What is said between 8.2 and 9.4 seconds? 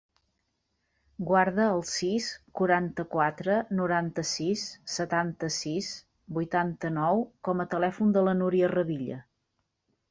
la Núria Revilla.